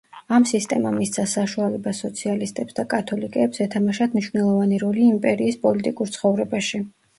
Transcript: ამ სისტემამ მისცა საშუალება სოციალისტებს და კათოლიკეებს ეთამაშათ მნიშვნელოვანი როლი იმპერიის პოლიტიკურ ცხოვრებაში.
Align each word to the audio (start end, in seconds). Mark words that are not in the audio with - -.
ამ 0.35 0.45
სისტემამ 0.51 0.95
მისცა 1.01 1.25
საშუალება 1.33 1.93
სოციალისტებს 1.97 2.79
და 2.79 2.87
კათოლიკეებს 2.95 3.63
ეთამაშათ 3.67 4.17
მნიშვნელოვანი 4.19 4.83
როლი 4.87 5.07
იმპერიის 5.13 5.63
პოლიტიკურ 5.69 6.15
ცხოვრებაში. 6.19 6.85